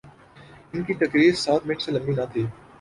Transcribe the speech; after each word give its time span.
ان 0.73 0.83
کی 0.83 0.93
تقریر 1.03 1.33
سات 1.43 1.61
منٹ 1.67 1.81
سے 1.81 1.89
لمبی 1.91 2.13
نہ 2.15 2.25
تھی۔ 2.33 2.43